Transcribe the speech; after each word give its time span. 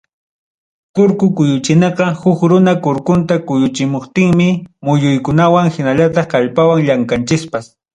Kurku 0.99 1.27
kuyuchinaqa, 1.41 2.07
huk 2.23 2.39
runa 2.53 2.73
kurkunta 2.87 3.35
kuyuchimuptinmi, 3.53 4.51
muyuykunawan 4.85 5.75
hinallataq 5.79 6.31
kallpawan 6.37 6.85
llamkachispa. 6.87 7.69